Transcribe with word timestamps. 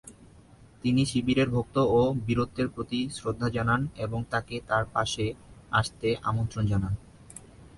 তিনি 0.83 1.01
শিবিরের 1.05 1.49
ভক্ত 1.49 1.75
ও 1.91 2.01
বীরত্বের 2.25 2.67
প্রতি 2.67 2.99
শ্রদ্ধা 3.09 3.47
জানান 3.49 3.81
এবং 3.97 4.19
তাকে 4.29 4.55
তার 4.69 4.83
পাশে 4.93 5.25
আসতে 5.71 6.07
আমন্ত্রণ 6.23 6.63
জানান। 6.67 6.93